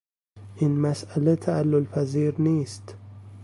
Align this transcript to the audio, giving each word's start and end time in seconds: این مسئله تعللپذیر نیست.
این 0.55 0.79
مسئله 0.79 1.35
تعللپذیر 1.35 2.41
نیست. 2.41 2.95